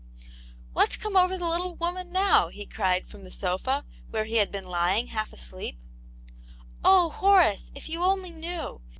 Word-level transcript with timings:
"What's 0.73 0.97
come 0.97 1.15
over 1.15 1.37
the 1.37 1.47
little 1.47 1.75
woman 1.75 2.11
now?" 2.11 2.47
he 2.47 2.65
cried, 2.65 3.07
from 3.07 3.23
the 3.23 3.29
sofa, 3.29 3.85
where 4.09 4.25
he 4.25 4.37
had 4.37 4.51
been 4.51 4.63
lying, 4.63 5.09
half 5.09 5.31
asleep. 5.31 5.77
"Oh, 6.83 7.11
Horace, 7.11 7.71
if 7.75 7.87
you 7.87 8.03
only 8.03 8.31
knew! 8.31 8.81